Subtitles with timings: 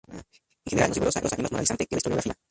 [0.07, 0.15] En
[0.67, 2.39] general, fue menos rigurosa y más moralizante que la historiografía griega.